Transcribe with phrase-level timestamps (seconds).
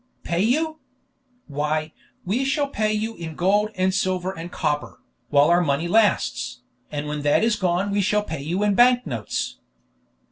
[0.23, 0.79] "Pay you?
[1.45, 1.93] Why,
[2.25, 7.07] we shall pay you in gold and silver and copper, while our money lasts, and
[7.07, 9.59] when that is gone we shall pay you in bank notes."